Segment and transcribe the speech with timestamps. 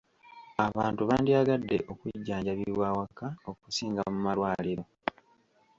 [0.67, 4.83] Abantu bandyagadde okujjanjabibwa awaka okusinga mu malwaliro.